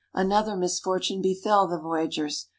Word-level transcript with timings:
Another 0.15 0.55
misfortune 0.57 1.21
befell 1.21 1.67
the 1.67 1.77
voyagers. 1.77 2.47